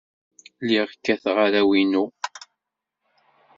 Lliɣ 0.61 0.85
kkateɣ 0.91 1.37
arraw-inu. 1.45 2.05